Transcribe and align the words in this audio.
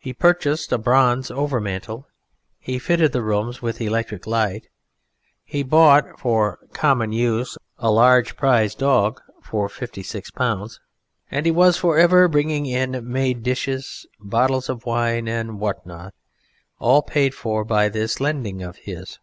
He 0.00 0.12
purchased 0.12 0.72
a 0.72 0.76
bronze 0.76 1.30
over 1.30 1.60
mantel, 1.60 2.08
he 2.58 2.80
fitted 2.80 3.12
the 3.12 3.22
rooms 3.22 3.62
with 3.62 3.80
electric 3.80 4.26
light, 4.26 4.66
he 5.44 5.62
bought 5.62 6.18
(for 6.18 6.58
the 6.62 6.66
common 6.76 7.12
use) 7.12 7.56
a 7.78 7.92
large 7.92 8.34
prize 8.34 8.74
dog 8.74 9.20
for 9.40 9.68
£56, 9.68 10.80
and 11.30 11.46
he 11.46 11.52
was 11.52 11.76
for 11.76 11.96
ever 11.96 12.26
bringing 12.26 12.66
in 12.66 13.08
made 13.08 13.44
dishes, 13.44 14.04
bottles 14.18 14.68
of 14.68 14.84
wine 14.84 15.28
and 15.28 15.60
what 15.60 15.86
not, 15.86 16.12
all 16.80 17.02
paid 17.02 17.32
for 17.32 17.64
by 17.64 17.88
this 17.88 18.18
lending 18.20 18.64
of 18.64 18.74
his. 18.78 19.20